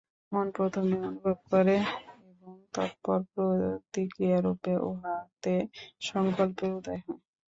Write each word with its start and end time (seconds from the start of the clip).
মন 0.31 0.47
প্রথমে 0.55 0.95
অনুভব 1.01 1.37
করে 1.51 1.75
এবং 2.31 2.53
তৎপর 2.73 3.19
প্রতিক্রিয়ারূপে 3.33 4.73
উহাতে 4.89 5.55
সঙ্কল্পের 6.01 6.71
উদয় 6.77 7.01
হয়। 7.01 7.19